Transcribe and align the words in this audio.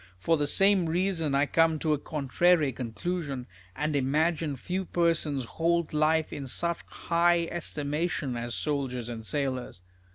For 0.17 0.35
the 0.35 0.47
same 0.47 0.87
reason, 0.87 1.35
I 1.35 1.45
come 1.45 1.77
to 1.77 1.93
a 1.93 1.99
contrary 1.99 2.71
conclusion, 2.71 3.45
and 3.75 3.95
imagine 3.95 4.55
few 4.55 4.85
persons 4.85 5.43
hold 5.45 5.93
life 5.93 6.33
in 6.33 6.47
such 6.47 6.79
high 6.87 7.43
estimation 7.51 8.35
as 8.35 8.55
soldiers 8.55 9.09
and 9.09 9.23
sailors. 9.23 9.83